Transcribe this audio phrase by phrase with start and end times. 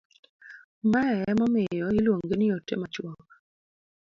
[0.91, 3.27] mae emomiyo iluonge ni ote machuok